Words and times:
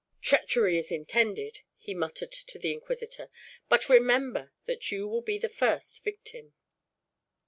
"Treachery 0.19 0.79
is 0.79 0.91
intended," 0.91 1.59
he 1.77 1.93
muttered 1.93 2.31
to 2.31 2.57
the 2.57 2.73
inquisitor; 2.73 3.29
"but 3.69 3.87
remember 3.87 4.51
that 4.65 4.91
you 4.91 5.07
will 5.07 5.21
be 5.21 5.37
the 5.37 5.47
first 5.47 6.03
victim." 6.03 6.55